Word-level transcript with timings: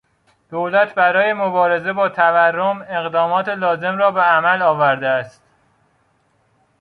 دولت 0.49 0.95
برای 0.95 1.33
مبارزه 1.33 1.93
با 1.93 2.09
تورم 2.09 2.85
اقدامات 2.89 3.47
لازم 3.49 3.97
را 3.97 4.11
به 4.11 4.21
عمل 4.21 4.61
آورده 4.61 5.07
است. 5.07 5.43